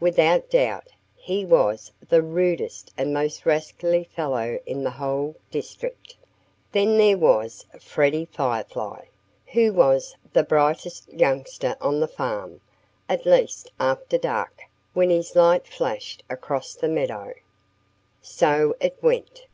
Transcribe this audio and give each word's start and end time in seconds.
Without 0.00 0.50
doubt 0.50 0.88
he 1.14 1.44
was 1.44 1.92
the 2.08 2.20
rudest 2.20 2.92
and 2.98 3.14
most 3.14 3.46
rascally 3.46 4.02
fellow 4.02 4.58
in 4.66 4.82
the 4.82 4.90
whole 4.90 5.36
district. 5.48 6.16
Then 6.72 6.98
there 6.98 7.16
was 7.16 7.64
Freddie 7.78 8.24
Firefly, 8.24 9.04
who 9.52 9.72
was 9.72 10.16
the 10.32 10.42
brightest 10.42 11.12
youngster 11.12 11.76
on 11.80 12.00
the 12.00 12.08
farm 12.08 12.60
at 13.08 13.26
least 13.26 13.70
after 13.78 14.18
dark, 14.18 14.62
when 14.92 15.08
his 15.10 15.36
light 15.36 15.68
flashed 15.68 16.24
across 16.28 16.74
the 16.74 16.88
meadow. 16.88 17.32
So 18.20 18.74
it 18.80 19.00
went. 19.00 19.44